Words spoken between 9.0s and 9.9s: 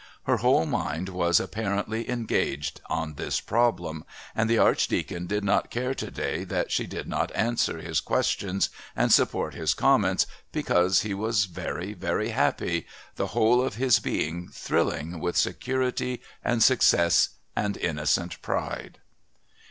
support his